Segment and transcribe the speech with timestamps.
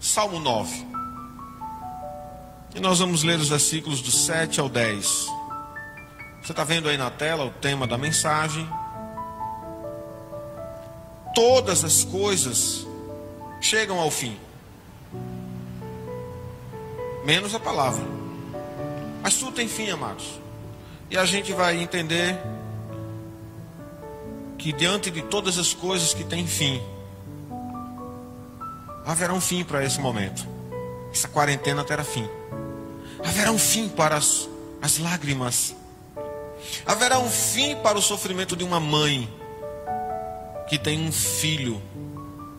[0.00, 0.86] Salmo 9.
[2.74, 5.26] E nós vamos ler os versículos do 7 ao 10.
[6.42, 8.68] Você está vendo aí na tela o tema da mensagem.
[11.34, 12.86] Todas as coisas
[13.60, 14.38] chegam ao fim,
[17.24, 18.04] menos a palavra.
[19.22, 20.40] Mas tudo tem fim, amados.
[21.10, 22.38] E a gente vai entender
[24.56, 26.82] que diante de todas as coisas que têm fim,
[29.08, 30.46] haverá um fim para esse momento.
[31.10, 32.28] Essa quarentena terá fim.
[33.24, 34.46] Haverá um fim para as,
[34.82, 35.74] as lágrimas.
[36.84, 39.26] Haverá um fim para o sofrimento de uma mãe
[40.68, 41.80] que tem um filho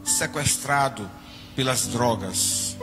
[0.04, 1.08] sequestrado
[1.56, 2.76] pelas drogas.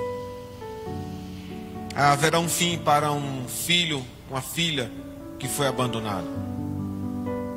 [1.93, 4.93] Haverá um fim para um filho, uma filha
[5.41, 6.29] que foi abandonado.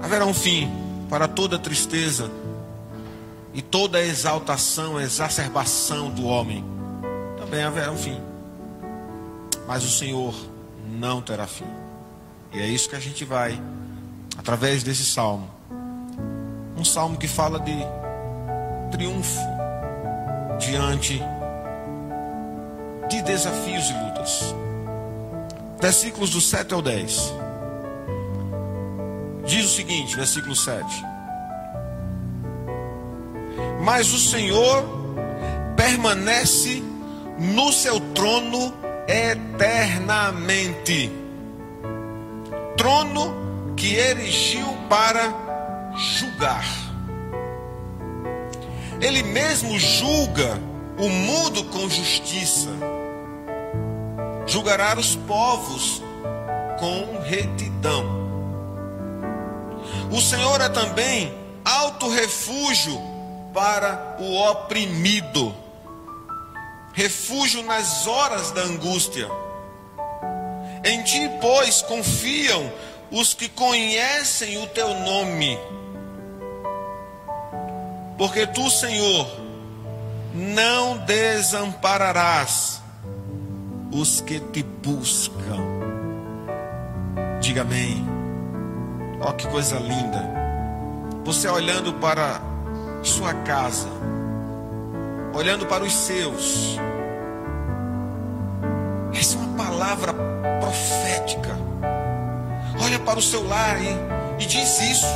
[0.02, 0.72] Haverá um fim
[1.08, 2.32] para toda tristeza
[3.54, 6.64] e toda exaltação, exacerbação do homem.
[7.38, 8.20] Também haverá um fim.
[9.68, 10.34] Mas o Senhor
[11.00, 11.68] não terá fim.
[12.54, 13.60] E é isso que a gente vai,
[14.38, 15.50] através desse salmo.
[16.78, 17.78] Um salmo que fala de
[18.92, 19.40] triunfo
[20.60, 21.22] diante
[23.10, 24.56] de desafios e lutas.
[25.80, 27.34] Versículos do 7 ao 10.
[29.46, 31.09] Diz o seguinte, versículo 7.
[33.80, 34.84] Mas o Senhor
[35.76, 36.84] permanece
[37.38, 38.74] no seu trono
[39.08, 41.12] eternamente.
[42.76, 45.34] Trono que erigiu para
[45.96, 46.66] julgar.
[49.02, 50.60] Ele mesmo julga
[50.98, 52.70] o mundo com justiça.
[54.46, 56.04] Julgará os povos
[56.78, 58.20] com retidão.
[60.12, 63.09] O Senhor é também alto refúgio
[63.54, 65.54] para o oprimido,
[66.94, 69.28] refúgio nas horas da angústia.
[70.84, 72.72] Em ti, pois, confiam
[73.12, 75.58] os que conhecem o teu nome.
[78.18, 79.28] Porque tu, Senhor,
[80.34, 82.82] não desampararás
[83.92, 85.58] os que te buscam.
[87.42, 88.06] Diga amém.
[89.22, 90.30] Ó, oh, que coisa linda.
[91.26, 92.42] Você olhando para
[93.04, 93.88] sua casa,
[95.34, 96.78] olhando para os seus.
[99.14, 100.14] Essa é uma palavra
[100.60, 101.58] profética.
[102.84, 105.08] Olha para o seu lar e, e diz isso: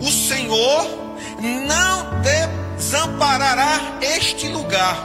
[0.00, 0.86] O Senhor
[1.40, 2.20] não
[2.76, 4.96] desamparará este lugar,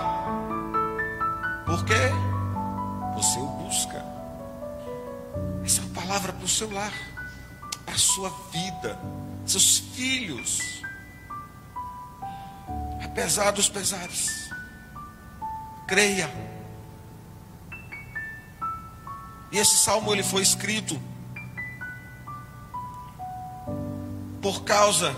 [1.65, 1.93] porque
[3.15, 4.03] você o busca.
[5.63, 6.93] Essa é uma palavra para o seu lar
[7.91, 8.97] para a sua vida,
[9.45, 10.80] seus filhos.
[13.11, 14.49] Apesar dos pesares,
[15.87, 16.29] creia.
[19.51, 20.99] E esse salmo ele foi escrito
[24.41, 25.13] por causa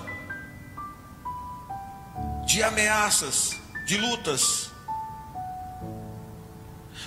[2.46, 3.52] de ameaças,
[3.88, 4.74] de lutas,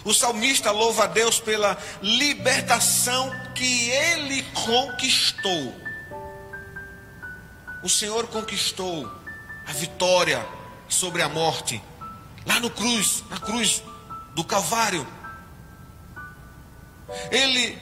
[0.06, 5.74] o salmista louva a Deus pela libertação que ele conquistou.
[7.82, 9.12] O Senhor conquistou
[9.66, 10.46] a vitória
[10.88, 11.82] sobre a morte,
[12.44, 13.82] lá no cruz, na cruz
[14.34, 15.06] do Calvário.
[17.30, 17.78] Ele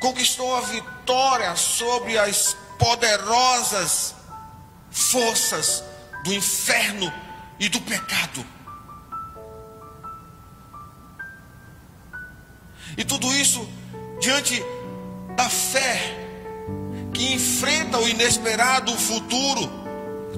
[0.00, 4.14] conquistou a vitória sobre as poderosas
[4.90, 5.82] forças
[6.24, 7.12] do inferno
[7.58, 8.44] e do pecado.
[12.96, 13.68] E tudo isso
[14.20, 14.62] diante
[15.36, 16.26] da fé
[17.12, 19.85] que enfrenta o inesperado, futuro.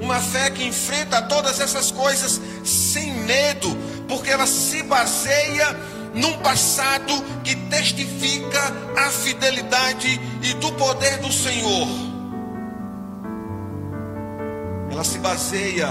[0.01, 3.77] Uma fé que enfrenta todas essas coisas sem medo,
[4.09, 5.77] porque ela se baseia
[6.15, 7.13] num passado
[7.45, 8.61] que testifica
[8.97, 11.89] a fidelidade e do poder do Senhor.
[14.91, 15.89] Ela se baseia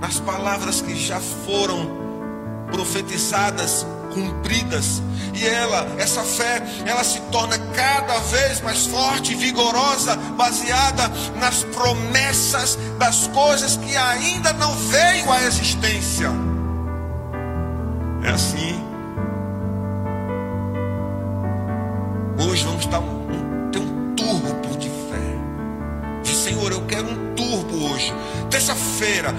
[0.00, 2.03] nas palavras que já foram
[2.74, 5.00] profetizadas cumpridas.
[5.32, 11.62] E ela, essa fé, ela se torna cada vez mais forte e vigorosa, baseada nas
[11.64, 16.30] promessas das coisas que ainda não veio à existência.
[18.24, 18.80] É assim.
[22.38, 26.22] Hoje vamos estar um, ter um turbo de fé.
[26.22, 28.12] Diz, Senhor, eu quero um turbo hoje.
[28.50, 29.34] Terça-feira,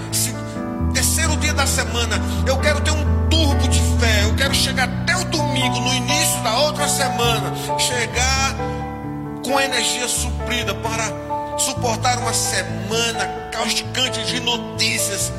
[0.92, 2.16] terceiro dia da semana,
[2.46, 4.24] eu quero ter um turbo de fé.
[4.24, 8.54] Eu quero chegar até o domingo, no início da outra semana, chegar
[9.44, 11.04] com energia suprida para
[11.58, 15.32] suportar uma semana causticante de notícias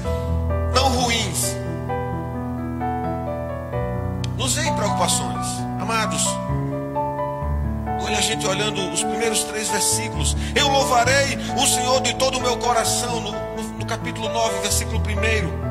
[0.73, 1.55] tão ruins.
[4.47, 5.47] estamos em preocupações.
[5.81, 6.25] Amados,
[8.01, 10.35] olha a gente olhando os primeiros três versículos.
[10.55, 14.99] Eu louvarei o Senhor de todo o meu coração, no, no, no capítulo 9, versículo
[14.99, 15.66] 1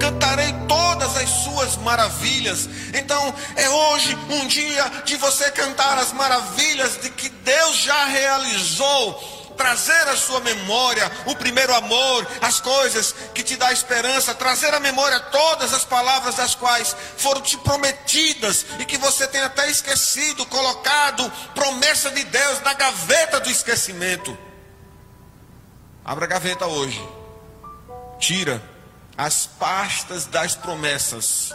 [0.00, 2.68] cantarei todas as suas maravilhas.
[2.94, 9.38] Então é hoje um dia de você cantar as maravilhas de que Deus já realizou
[9.56, 14.80] trazer à sua memória o primeiro amor, as coisas que te dá esperança, trazer à
[14.80, 20.46] memória todas as palavras das quais foram te prometidas e que você tem até esquecido,
[20.46, 24.36] colocado promessa de Deus na gaveta do esquecimento.
[26.02, 27.06] Abra a gaveta hoje.
[28.18, 28.62] Tira
[29.20, 31.54] as pastas das promessas.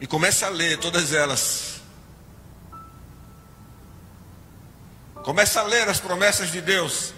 [0.00, 1.80] E comece a ler todas elas.
[5.24, 7.12] Começa a ler as promessas de Deus.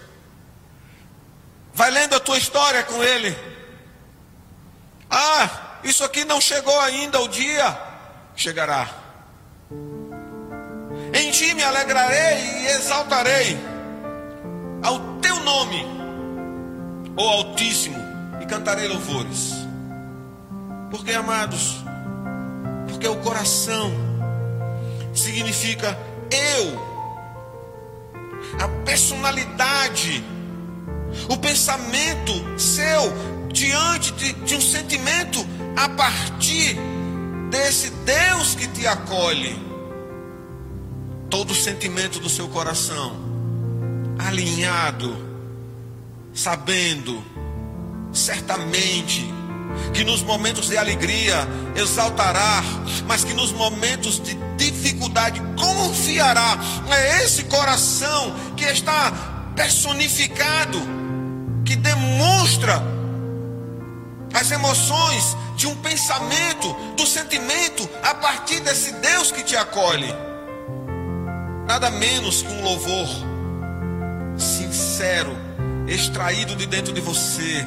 [1.74, 3.36] Vai lendo a tua história com Ele.
[5.10, 7.78] Ah, isso aqui não chegou ainda o dia.
[8.34, 8.88] Chegará.
[11.12, 13.58] Em ti me alegrarei e exaltarei
[14.82, 15.84] ao teu nome,
[17.20, 17.98] o Altíssimo,
[18.40, 19.52] e cantarei louvores.
[20.90, 21.76] Porque, amados,
[22.88, 23.92] porque o coração
[25.12, 25.96] significa
[26.30, 26.90] eu
[28.58, 30.24] a personalidade,
[31.28, 33.12] o pensamento seu
[33.52, 35.44] diante de, de um sentimento
[35.76, 36.76] a partir
[37.50, 39.68] desse Deus que te acolhe.
[41.28, 43.14] Todo o sentimento do seu coração
[44.18, 45.29] alinhado,
[46.32, 47.22] sabendo
[48.12, 49.28] certamente
[49.92, 51.36] que nos momentos de alegria
[51.76, 52.62] exaltará,
[53.06, 56.58] mas que nos momentos de dificuldade confiará.
[56.90, 59.12] É esse coração que está
[59.54, 60.78] personificado,
[61.64, 62.82] que demonstra
[64.32, 70.12] as emoções de um pensamento, do sentimento, a partir desse Deus que te acolhe.
[71.66, 73.08] Nada menos que um louvor
[74.38, 75.36] sincero,
[75.88, 77.66] extraído de dentro de você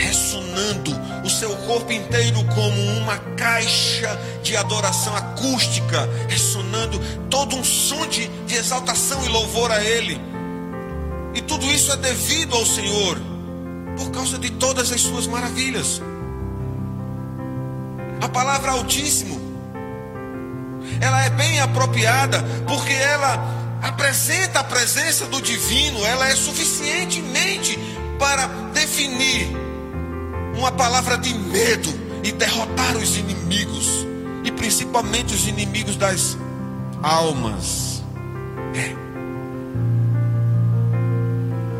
[0.00, 0.92] ressonando
[1.24, 6.98] o seu corpo inteiro como uma caixa de adoração acústica, ressonando
[7.28, 10.20] todo um som de, de exaltação e louvor a Ele.
[11.34, 13.18] E tudo isso é devido ao Senhor,
[13.96, 16.02] por causa de todas as suas maravilhas.
[18.20, 19.38] A palavra Altíssimo,
[21.00, 27.78] ela é bem apropriada, porque ela apresenta a presença do divino, ela é suficientemente
[28.18, 29.48] para definir
[30.56, 31.88] uma palavra de medo
[32.22, 34.06] e derrotar os inimigos,
[34.44, 36.36] e principalmente os inimigos das
[37.02, 38.02] almas.
[38.74, 38.94] É.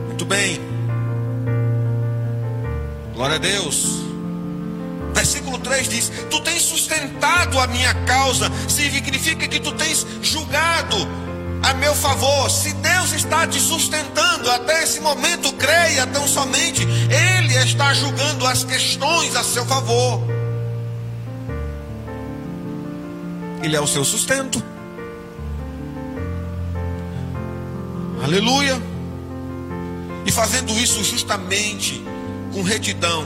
[0.06, 0.60] Muito bem.
[3.14, 4.00] Glória a Deus.
[5.14, 10.96] Versículo 3 diz: Tu tens sustentado a minha causa, significa que tu tens julgado
[11.62, 12.50] a meu favor.
[12.50, 18.64] Se Deus está te sustentando até esse momento, creia tão somente, Ele está julgando as
[18.64, 20.22] questões a seu favor.
[23.62, 24.62] Ele é o seu sustento.
[28.22, 28.80] Aleluia.
[30.24, 32.02] E fazendo isso justamente
[32.52, 33.24] com retidão.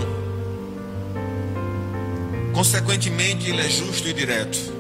[2.53, 4.74] Consequentemente, Ele é justo e direto.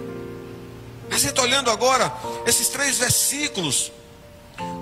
[1.14, 2.12] A gente olhando agora
[2.44, 3.92] esses três versículos,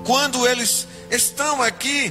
[0.02, 2.10] quando eles estão aqui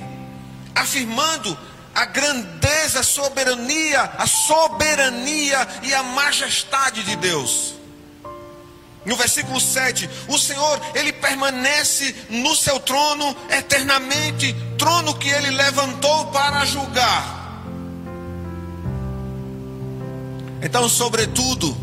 [0.75, 1.57] afirmando
[1.95, 7.73] a grandeza, a soberania, a soberania e a majestade de Deus.
[9.03, 16.27] No versículo 7, o Senhor, ele permanece no seu trono eternamente, trono que ele levantou
[16.27, 17.63] para julgar.
[20.61, 21.75] Então, sobretudo,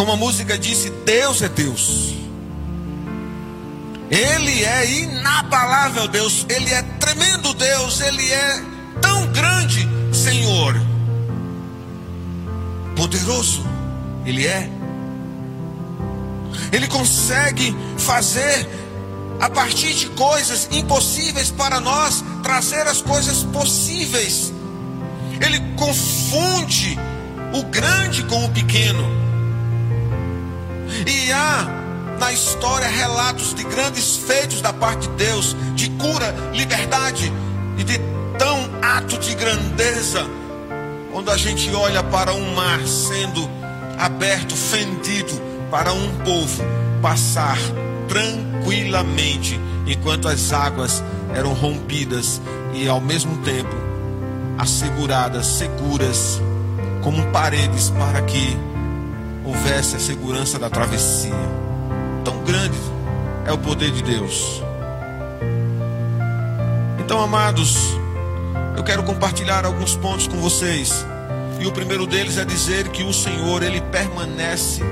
[0.00, 2.14] como a música disse, Deus é Deus.
[4.10, 8.64] Ele é inabalável Deus, Ele é tremendo Deus, Ele é
[9.02, 10.74] tão grande Senhor.
[12.96, 13.62] Poderoso,
[14.24, 14.70] Ele é.
[16.72, 18.66] Ele consegue fazer
[19.38, 24.50] a partir de coisas impossíveis para nós, trazer as coisas possíveis.
[25.42, 26.98] Ele confunde
[27.52, 29.29] o grande com o pequeno.
[31.06, 31.66] E há
[32.18, 37.32] na história relatos de grandes feitos da parte de Deus, de cura, liberdade
[37.78, 37.98] e de
[38.38, 40.26] tão ato de grandeza,
[41.12, 43.48] quando a gente olha para um mar sendo
[43.98, 45.32] aberto, fendido,
[45.70, 46.62] para um povo
[47.00, 47.56] passar
[48.08, 51.02] tranquilamente, enquanto as águas
[51.34, 52.40] eram rompidas
[52.74, 53.74] e ao mesmo tempo
[54.58, 56.40] asseguradas, seguras
[57.02, 58.56] como paredes para que
[59.50, 61.34] houvesse a segurança da travessia.
[62.24, 62.78] Tão grande
[63.44, 64.62] é o poder de Deus.
[67.00, 67.76] Então, amados,
[68.76, 71.04] eu quero compartilhar alguns pontos com vocês.
[71.60, 74.82] E o primeiro deles é dizer que o Senhor, ele permanece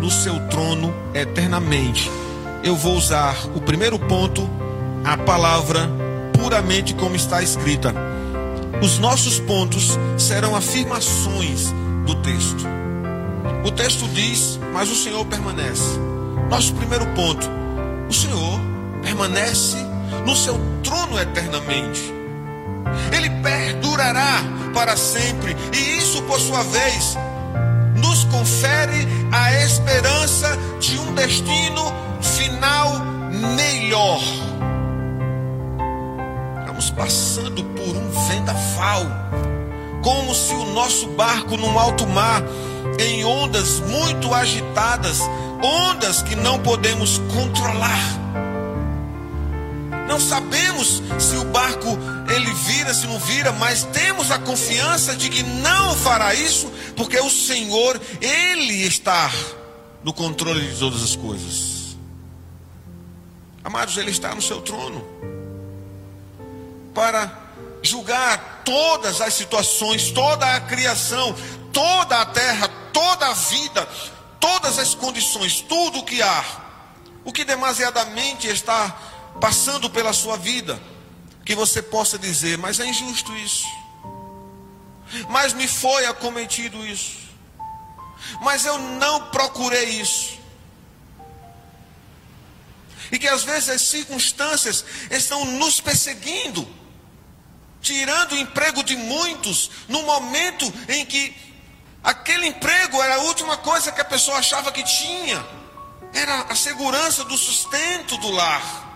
[0.00, 2.10] no seu trono eternamente.
[2.64, 4.48] Eu vou usar o primeiro ponto,
[5.04, 5.88] a palavra
[6.32, 7.94] puramente como está escrita.
[8.82, 11.70] Os nossos pontos serão afirmações
[12.06, 12.79] do texto.
[13.64, 15.98] O texto diz, mas o Senhor permanece.
[16.48, 17.48] Nosso primeiro ponto,
[18.08, 18.60] o Senhor
[19.02, 19.76] permanece
[20.26, 22.12] no seu trono eternamente.
[23.12, 24.42] Ele perdurará
[24.74, 27.16] para sempre, e isso, por sua vez,
[27.96, 33.00] nos confere a esperança de um destino final
[33.56, 34.20] melhor.
[36.60, 39.02] Estamos passando por um vendaval,
[40.02, 42.42] como se o nosso barco num alto mar,
[43.00, 45.20] em ondas muito agitadas,
[45.62, 48.20] ondas que não podemos controlar.
[50.06, 51.86] Não sabemos se o barco
[52.34, 57.18] ele vira, se não vira, mas temos a confiança de que não fará isso, porque
[57.18, 59.30] o Senhor, ele está
[60.02, 61.96] no controle de todas as coisas.
[63.62, 65.04] Amados, ele está no seu trono
[66.94, 67.39] para
[67.82, 71.34] julgar todas as situações, toda a criação,
[71.72, 73.88] toda a terra, toda a vida,
[74.38, 76.44] todas as condições, tudo o que há,
[77.24, 78.90] o que demasiadamente está
[79.40, 80.80] passando pela sua vida
[81.44, 83.66] que você possa dizer, mas é injusto isso.
[85.28, 87.18] Mas me foi acometido isso.
[88.40, 90.38] Mas eu não procurei isso.
[93.10, 96.66] E que às vezes as circunstâncias estão nos perseguindo,
[97.80, 101.34] tirando o emprego de muitos, no momento em que
[102.02, 105.44] aquele emprego era a última coisa que a pessoa achava que tinha,
[106.12, 108.88] era a segurança do sustento do lar.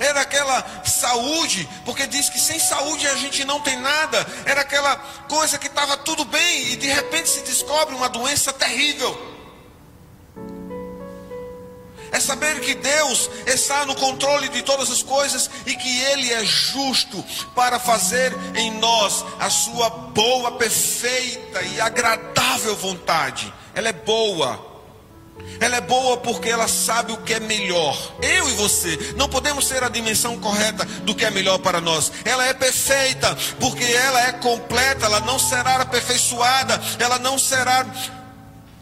[0.00, 4.96] Era aquela saúde, porque diz que sem saúde a gente não tem nada, era aquela
[5.28, 9.33] coisa que estava tudo bem e de repente se descobre uma doença terrível.
[12.24, 17.24] Saber que Deus está no controle de todas as coisas e que Ele é justo
[17.54, 23.52] para fazer em nós a sua boa, perfeita e agradável vontade.
[23.74, 24.74] Ela é boa
[25.60, 27.96] ela é boa porque ela sabe o que é melhor.
[28.22, 32.12] Eu e você não podemos ser a dimensão correta do que é melhor para nós.
[32.24, 37.86] Ela é perfeita porque ela é completa, ela não será aperfeiçoada, ela não será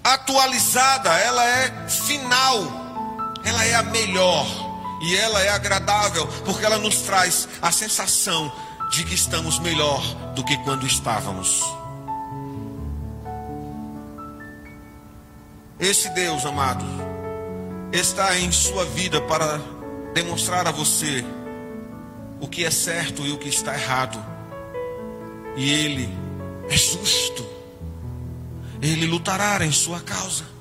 [0.03, 2.82] atualizada, ela é final.
[3.45, 4.47] Ela é a melhor
[5.03, 8.53] e ela é agradável porque ela nos traz a sensação
[8.91, 10.03] de que estamos melhor
[10.35, 11.63] do que quando estávamos.
[15.81, 16.85] Esse Deus, amado,
[17.93, 19.61] está em sua vida para
[20.15, 21.25] demonstrar a você
[22.41, 24.25] o que é certo e o que está errado.
[25.57, 26.09] E Ele
[26.69, 27.45] é justo.
[28.81, 30.52] Ele lutará em sua causa.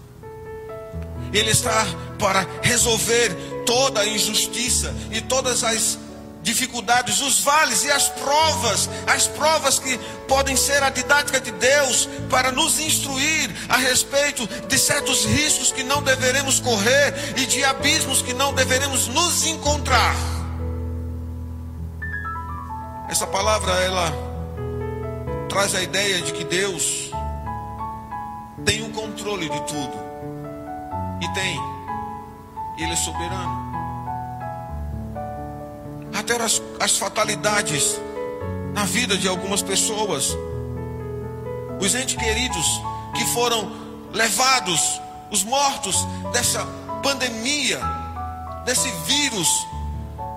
[1.34, 1.86] Ele está
[2.20, 3.34] para resolver
[3.66, 5.98] toda a injustiça e todas as
[6.44, 9.98] dificuldades, os vales e as provas, as provas que
[10.28, 15.84] podem ser a didática de Deus para nos instruir a respeito de certos riscos que
[15.84, 20.16] não deveremos correr e de abismos que não deveremos nos encontrar.
[23.10, 24.12] Essa palavra ela
[25.48, 27.12] traz a ideia de que Deus
[28.66, 30.11] tem o controle de tudo.
[31.22, 31.60] E tem.
[32.78, 33.72] Ele é soberano
[36.22, 38.00] até as, as fatalidades
[38.74, 40.38] na vida de algumas pessoas.
[41.80, 42.82] Os entes queridos
[43.16, 43.72] que foram
[44.14, 45.02] levados,
[45.32, 45.96] os mortos
[46.32, 46.66] dessa
[47.04, 47.80] pandemia,
[48.66, 49.68] desse vírus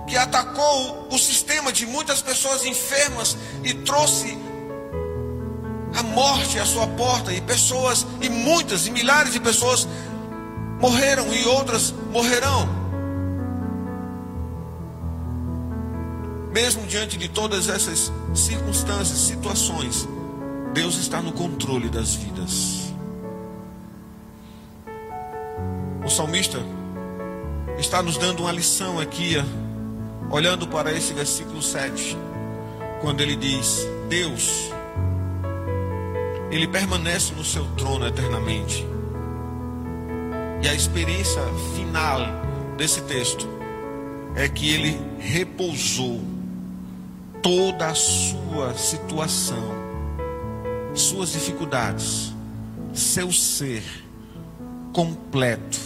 [0.07, 4.37] que atacou o sistema de muitas pessoas enfermas e trouxe
[5.97, 9.87] a morte à sua porta e pessoas e muitas e milhares de pessoas
[10.79, 12.67] morreram e outras morrerão.
[16.51, 20.07] Mesmo diante de todas essas circunstâncias, situações,
[20.73, 22.93] Deus está no controle das vidas.
[26.05, 26.59] O salmista
[27.77, 29.35] está nos dando uma lição aqui,
[30.29, 32.17] olhando para esse versículo 7,
[33.01, 34.69] quando ele diz: Deus,
[36.51, 38.94] ele permanece no seu trono eternamente.
[40.65, 41.43] E a experiência
[41.75, 42.21] final
[42.75, 43.47] desse texto
[44.35, 46.19] é que ele repousou
[47.39, 49.63] toda a sua situação
[50.95, 52.33] suas dificuldades,
[52.95, 53.83] seu ser
[54.91, 55.79] completo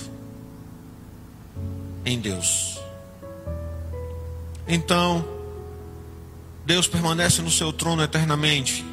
[2.05, 2.79] em Deus.
[4.65, 5.27] Então,
[6.65, 8.85] Deus permanece no seu trono eternamente.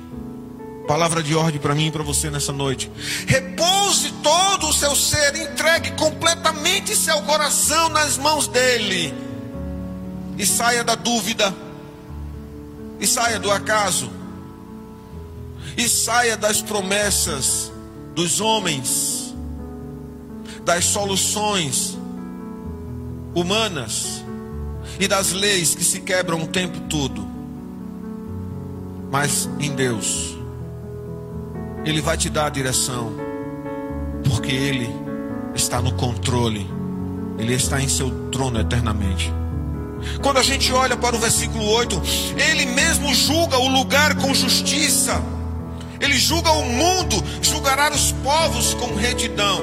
[0.87, 2.91] Palavra de ordem para mim e para você nessa noite.
[3.27, 9.13] Repouse todo o seu ser, entregue completamente seu coração nas mãos dele.
[10.39, 11.53] E saia da dúvida.
[13.01, 14.11] E saia do acaso.
[15.77, 17.73] E saia das promessas
[18.15, 19.35] dos homens,
[20.65, 21.99] das soluções
[23.35, 24.25] humanas
[24.99, 27.27] e das leis que se quebram o tempo todo.
[29.11, 30.36] Mas em Deus
[31.87, 33.13] ele vai te dar a direção,
[34.29, 34.91] porque Ele
[35.55, 36.69] está no controle,
[37.39, 39.33] Ele está em seu trono eternamente.
[40.21, 42.03] Quando a gente olha para o versículo 8,
[42.37, 45.23] Ele mesmo julga o lugar com justiça,
[46.01, 49.63] Ele julga o mundo, julgará os povos com retidão.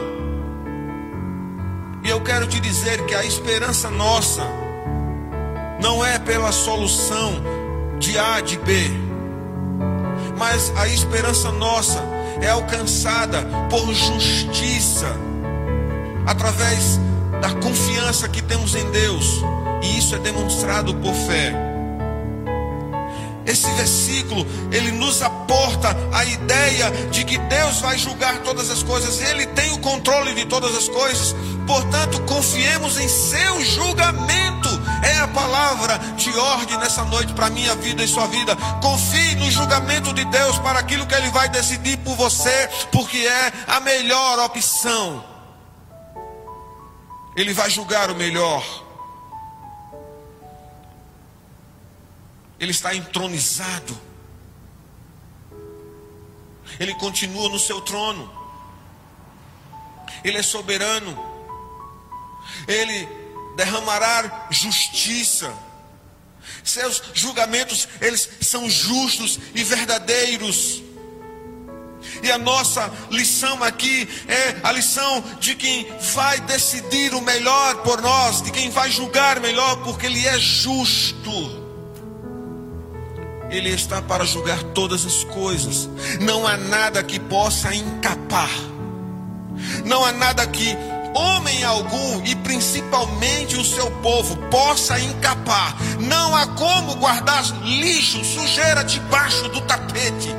[2.05, 4.43] E eu quero te dizer que a esperança nossa
[5.81, 7.33] não é pela solução
[7.99, 9.03] de A de B
[10.37, 12.03] mas a esperança nossa
[12.41, 15.07] é alcançada por justiça,
[16.25, 16.99] através
[17.41, 19.41] da confiança que temos em Deus,
[19.81, 21.53] e isso é demonstrado por fé.
[23.45, 29.21] Esse versículo, ele nos aporta a ideia de que Deus vai julgar todas as coisas,
[29.21, 31.35] ele tem o controle de todas as coisas,
[31.67, 34.82] portanto, confiemos em seu julgamento.
[35.03, 38.55] É a palavra de ordem nessa noite para minha vida e sua vida.
[38.81, 43.51] Confie no julgamento de Deus para aquilo que ele vai decidir por você, porque é
[43.67, 45.23] a melhor opção.
[47.35, 48.63] Ele vai julgar o melhor.
[52.59, 53.97] Ele está entronizado.
[56.79, 58.31] Ele continua no seu trono.
[60.23, 61.17] Ele é soberano.
[62.67, 63.22] Ele
[63.55, 65.53] derramará justiça.
[66.63, 70.81] Seus julgamentos, eles são justos e verdadeiros.
[72.21, 78.01] E a nossa lição aqui é a lição de quem vai decidir o melhor por
[78.01, 81.63] nós, de quem vai julgar melhor, porque Ele é justo.
[83.49, 85.87] Ele está para julgar todas as coisas.
[86.19, 88.49] Não há nada que possa encapar.
[89.85, 90.75] Não há nada que
[91.13, 95.75] homem algum e principalmente o seu povo possa encapar.
[95.99, 100.35] Não há como guardar lixo, sujeira debaixo do tapete.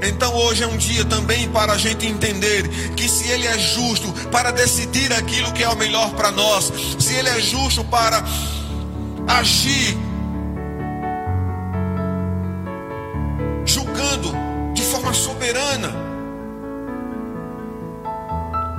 [0.00, 4.12] Então hoje é um dia também para a gente entender que se Ele é justo
[4.30, 8.22] para decidir aquilo que é o melhor para nós, se Ele é justo para
[9.26, 10.08] agir
[14.98, 16.07] forma soberana.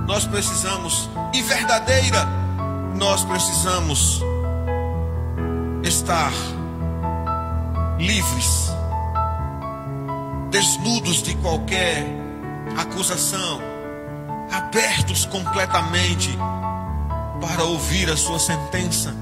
[0.09, 2.27] Nós precisamos, e verdadeira,
[2.95, 4.19] nós precisamos
[5.83, 6.33] estar
[7.99, 8.71] livres,
[10.49, 12.07] desnudos de qualquer
[12.75, 13.61] acusação,
[14.51, 16.35] abertos completamente
[17.39, 19.15] para ouvir a sua sentença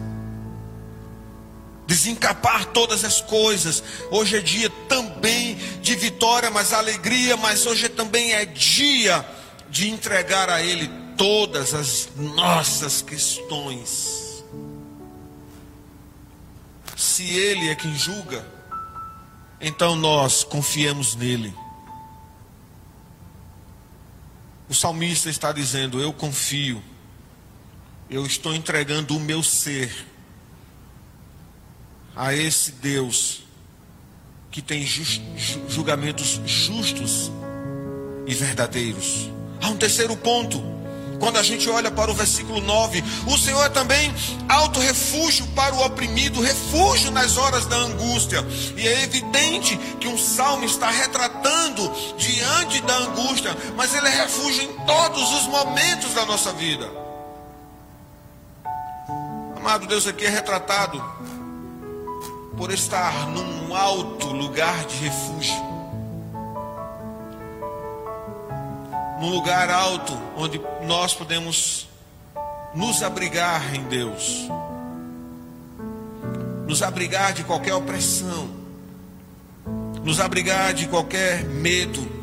[1.86, 3.84] desencapar todas as coisas.
[4.10, 9.26] Hoje é dia também de vitória, mas alegria, mas hoje também é dia
[9.70, 14.44] de entregar a Ele todas as nossas questões.
[16.96, 18.46] Se Ele é quem julga,
[19.60, 21.54] então nós confiemos nele.
[24.70, 26.82] O salmista está dizendo: Eu confio,
[28.10, 30.08] eu estou entregando o meu ser
[32.16, 33.44] a esse Deus
[34.50, 34.86] que tem
[35.68, 37.32] julgamentos justos
[38.26, 39.30] e verdadeiros.
[39.62, 40.78] Há um terceiro ponto.
[41.20, 44.14] Quando a gente olha para o versículo 9, o Senhor é também
[44.48, 48.46] alto refúgio para o oprimido, refúgio nas horas da angústia.
[48.76, 54.64] E é evidente que um salmo está retratando diante da angústia, mas ele é refúgio
[54.64, 56.88] em todos os momentos da nossa vida.
[59.56, 61.04] Amado Deus, aqui é retratado
[62.56, 65.67] por estar num alto lugar de refúgio.
[69.20, 71.88] Num lugar alto onde nós podemos
[72.74, 74.48] nos abrigar em Deus.
[76.68, 78.50] Nos abrigar de qualquer opressão.
[80.04, 82.18] Nos abrigar de qualquer medo.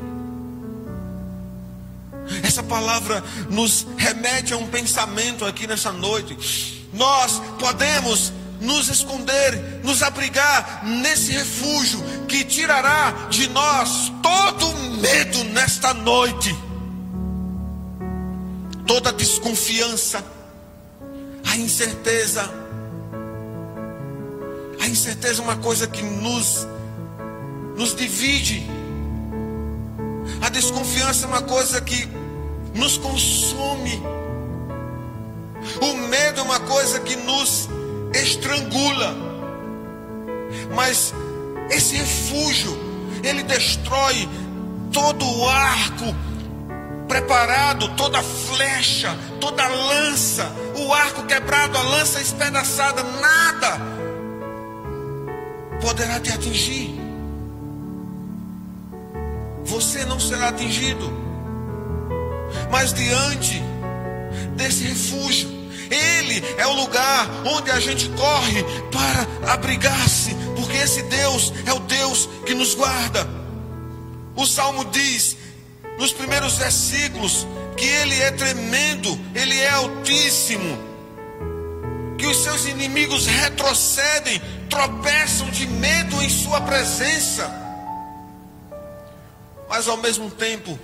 [2.42, 6.88] Essa palavra nos remete a um pensamento aqui nessa noite.
[6.92, 15.92] Nós podemos nos esconder, nos abrigar nesse refúgio que tirará de nós todo medo nesta
[15.92, 16.56] noite,
[18.86, 20.24] toda desconfiança,
[21.46, 22.50] a incerteza.
[24.80, 26.66] A incerteza é uma coisa que nos,
[27.76, 28.66] nos divide.
[30.42, 32.08] A desconfiança é uma coisa que
[32.74, 34.02] nos consome.
[35.80, 37.68] O medo é uma coisa que nos
[38.12, 39.14] estrangula.
[40.74, 41.14] Mas
[41.70, 42.76] esse refúgio,
[43.22, 44.28] ele destrói
[44.92, 46.14] todo o arco
[47.08, 53.94] preparado, toda flecha, toda lança, o arco quebrado, a lança espedaçada, nada
[55.80, 56.98] poderá te atingir.
[59.64, 61.12] Você não será atingido.
[62.70, 63.62] Mas diante
[64.56, 65.48] desse refúgio,
[65.90, 71.80] ele é o lugar onde a gente corre para abrigar-se, porque esse Deus é o
[71.80, 73.28] Deus que nos guarda.
[74.34, 75.36] O salmo diz,
[75.98, 80.78] nos primeiros versículos, que ele é tremendo, ele é altíssimo,
[82.18, 87.50] que os seus inimigos retrocedem, tropeçam de medo em sua presença,
[89.68, 90.78] mas ao mesmo tempo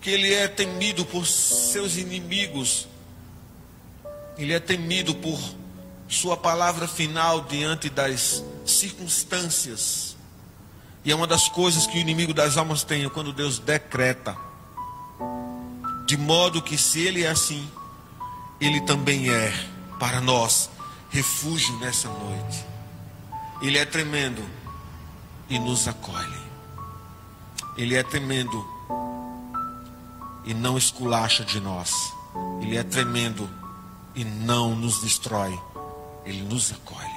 [0.00, 2.88] que ele é temido por seus inimigos,
[4.38, 5.38] ele é temido por
[6.08, 10.16] sua palavra final diante das circunstâncias.
[11.04, 14.36] E é uma das coisas que o inimigo das almas tem é quando Deus decreta.
[16.06, 17.68] De modo que se ele é assim,
[18.60, 19.52] ele também é
[19.98, 20.68] para nós
[21.10, 22.64] refúgio nessa noite.
[23.62, 24.42] Ele é tremendo
[25.48, 26.40] e nos acolhe.
[27.76, 28.66] Ele é tremendo
[30.44, 32.12] e não esculacha de nós.
[32.60, 33.48] Ele é tremendo
[34.14, 35.58] e não nos destrói.
[36.24, 37.09] Ele nos acolhe.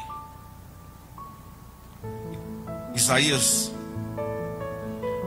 [2.96, 3.72] Isaías,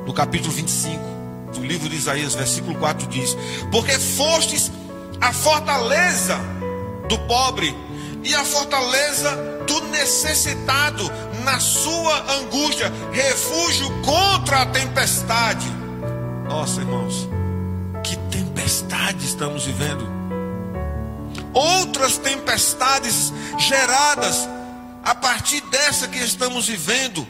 [0.07, 1.03] no capítulo 25
[1.53, 3.37] do livro de Isaías, versículo 4 diz:
[3.71, 4.71] Porque fostes
[5.21, 6.39] a fortaleza
[7.09, 7.75] do pobre
[8.23, 9.31] e a fortaleza
[9.67, 11.11] do necessitado
[11.43, 15.67] na sua angústia, refúgio contra a tempestade.
[16.49, 17.29] Nossa, irmãos,
[18.03, 20.07] que tempestade estamos vivendo.
[21.53, 24.49] Outras tempestades geradas
[25.05, 27.27] a partir dessa que estamos vivendo.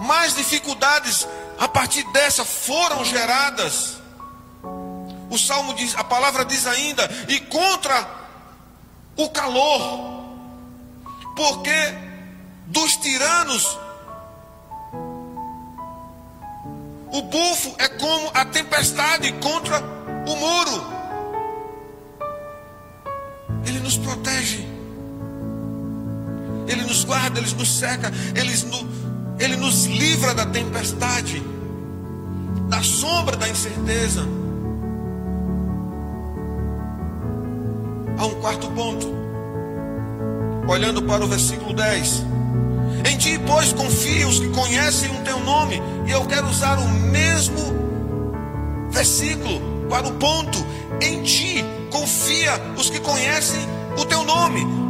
[0.00, 1.26] Mais dificuldades
[1.58, 3.98] a partir dessa foram geradas.
[5.30, 8.08] O salmo diz, a palavra diz ainda, e contra
[9.16, 10.24] o calor,
[11.34, 11.94] porque
[12.66, 13.78] dos tiranos
[17.14, 19.80] o bufo é como a tempestade contra
[20.26, 20.94] o muro.
[23.64, 24.66] Ele nos protege.
[26.66, 28.52] Ele nos guarda, Ele nos seca, Ele,
[29.38, 31.42] ele nos livra da tempestade,
[32.68, 34.26] da sombra da incerteza.
[38.16, 39.12] Há um quarto ponto.
[40.68, 42.24] Olhando para o versículo 10.
[43.10, 45.82] Em ti, pois, confia os que conhecem o teu nome.
[46.06, 47.74] E eu quero usar o mesmo
[48.90, 50.64] versículo para o ponto.
[51.00, 53.60] Em ti, confia os que conhecem
[53.98, 54.83] o teu nome.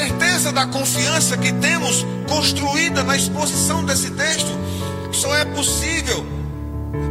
[0.00, 4.48] Certeza da confiança que temos construída na exposição desse texto
[5.12, 6.24] só é possível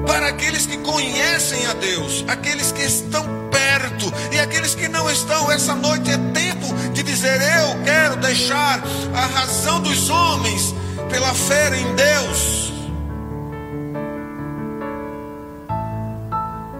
[0.08, 5.52] para aqueles que conhecem a Deus, aqueles que estão perto e aqueles que não estão.
[5.52, 8.82] Essa noite é tempo de dizer: Eu quero deixar
[9.14, 10.74] a razão dos homens
[11.12, 12.74] pela fé em Deus.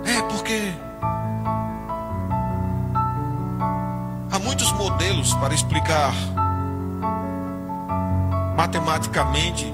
[0.06, 0.74] É porque
[4.60, 6.14] muitos modelos para explicar
[8.58, 9.74] matematicamente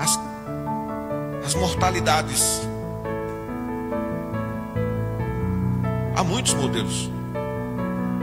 [0.00, 0.18] as
[1.44, 2.66] as mortalidades.
[6.16, 7.10] Há muitos modelos,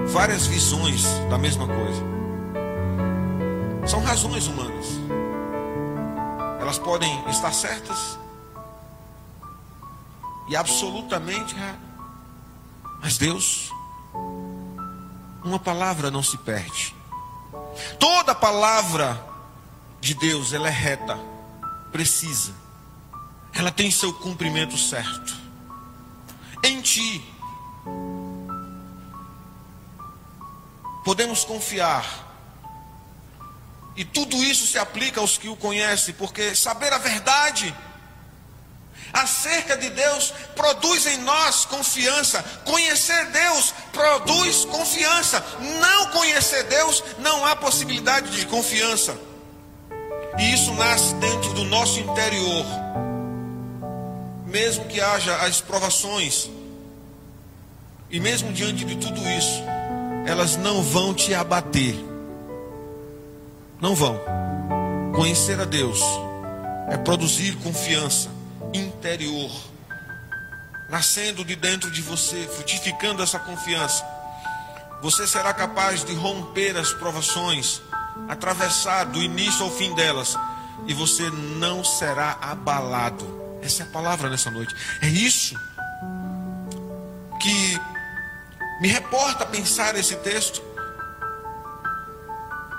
[0.07, 2.03] várias visões da mesma coisa.
[3.85, 4.99] São razões humanas.
[6.59, 8.17] Elas podem estar certas
[10.49, 11.79] e absolutamente erradas.
[13.01, 13.71] Mas Deus,
[15.53, 16.95] uma palavra não se perde.
[17.99, 19.23] Toda palavra
[20.01, 21.17] de Deus, ela é reta,
[21.91, 22.63] precisa
[23.53, 25.37] ela tem seu cumprimento certo.
[26.63, 27.23] Em ti,
[31.05, 32.21] podemos confiar.
[33.95, 37.75] E tudo isso se aplica aos que o conhecem, porque saber a verdade
[39.13, 42.43] acerca de Deus produz em nós confiança.
[42.65, 45.45] Conhecer Deus produz confiança.
[45.79, 49.15] Não conhecer Deus não há possibilidade de confiança.
[50.39, 52.65] E isso nasce dentro do nosso interior.
[54.47, 56.49] Mesmo que haja as provações,
[58.09, 59.63] e mesmo diante de tudo isso,
[60.25, 61.95] elas não vão te abater.
[63.79, 64.19] Não vão.
[65.15, 65.99] Conhecer a Deus
[66.89, 68.32] é produzir confiança
[68.73, 69.51] interior,
[70.89, 74.05] nascendo de dentro de você, frutificando essa confiança.
[75.01, 77.81] Você será capaz de romper as provações,
[78.27, 80.37] atravessar do início ao fim delas,
[80.87, 83.59] e você não será abalado.
[83.61, 84.75] Essa é a palavra nessa noite.
[85.01, 85.55] É isso
[87.41, 87.79] que
[88.81, 90.61] me reporta a pensar esse texto.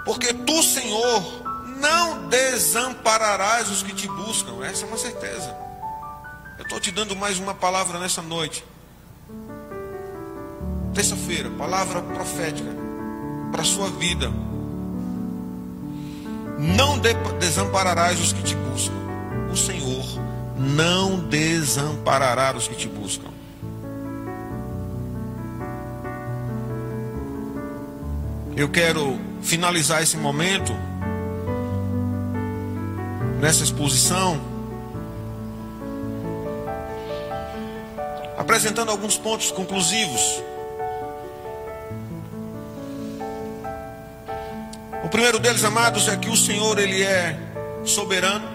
[0.04, 1.44] Porque tu, Senhor,
[1.78, 4.62] não desampararás os que te buscam.
[4.64, 5.54] Essa é uma certeza.
[6.74, 8.64] Estou te dando mais uma palavra nessa noite.
[10.92, 12.68] Terça-feira, palavra profética
[13.52, 14.28] para a sua vida.
[16.58, 16.98] Não
[17.38, 18.92] desampararás os que te buscam.
[19.52, 20.04] O Senhor
[20.58, 23.28] não desamparará os que te buscam.
[28.56, 30.72] Eu quero finalizar esse momento
[33.40, 34.53] nessa exposição
[38.36, 40.42] apresentando alguns pontos conclusivos.
[45.04, 47.36] O primeiro deles, amados, é que o Senhor ele é
[47.84, 48.48] soberano.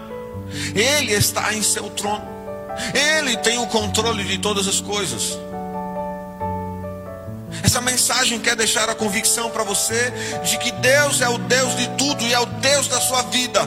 [0.74, 2.28] Ele está em seu trono.
[2.94, 5.38] Ele tem o controle de todas as coisas.
[7.62, 10.12] Essa mensagem quer deixar a convicção para você
[10.44, 13.60] de que Deus é o Deus de tudo e é o Deus da sua vida.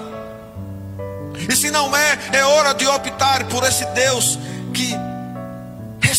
[1.49, 4.37] E se não é, é hora de optar por esse Deus
[4.73, 4.93] que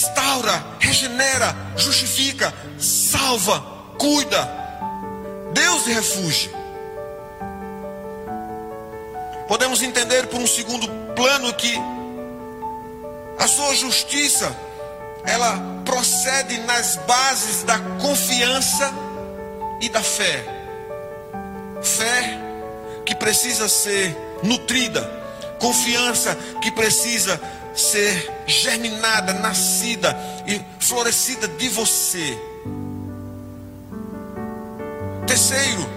[0.04, 3.60] restaura, regenera, justifica, salva,
[3.98, 4.62] cuida.
[5.52, 6.50] Deus de refúgio.
[9.48, 11.72] Podemos entender por um segundo plano que
[13.38, 14.54] a sua justiça
[15.24, 18.92] ela procede nas bases da confiança
[19.80, 20.44] e da fé.
[21.82, 22.38] Fé
[23.06, 25.02] que precisa ser nutrida,
[25.58, 27.40] confiança que precisa
[27.76, 32.38] ser germinada, nascida e florescida de você.
[35.26, 35.88] Terceiro,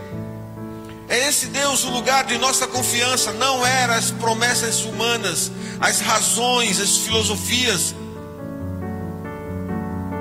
[1.10, 6.80] é esse Deus o lugar de nossa confiança, não eram as promessas humanas, as razões,
[6.80, 7.96] as filosofias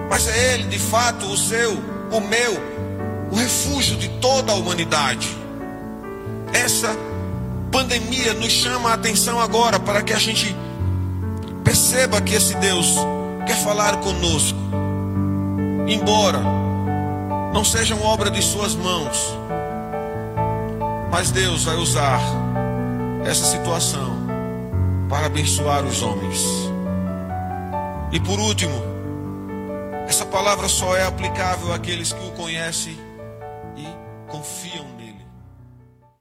[0.09, 1.73] mas é Ele de fato o seu,
[2.11, 2.53] o meu,
[3.31, 5.29] o refúgio de toda a humanidade.
[6.53, 6.97] Essa
[7.71, 10.57] pandemia nos chama a atenção agora para que a gente
[11.67, 12.95] perceba que esse Deus
[13.45, 14.59] quer falar conosco,
[15.89, 16.41] embora
[17.53, 19.37] não sejam obra de Suas mãos,
[21.11, 22.21] mas Deus vai usar
[23.25, 24.17] essa situação
[25.09, 26.41] para abençoar os homens.
[28.13, 28.81] E por último,
[30.07, 32.97] essa palavra só é aplicável àqueles que o conhecem
[33.77, 33.87] e
[34.31, 34.96] confiam.